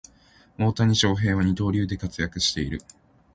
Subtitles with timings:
[0.57, 2.81] 大谷翔平は二刀流で活躍している